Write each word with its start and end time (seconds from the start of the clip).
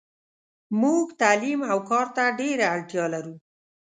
موږ 0.81 1.05
تعلیم 1.21 1.59
اوکارته 1.75 2.23
ډیره 2.39 2.65
اړتیالرو. 2.75 3.35